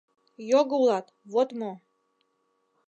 Його 0.49 0.75
улат, 0.77 1.05
вот 1.31 1.49
мо! 1.59 1.71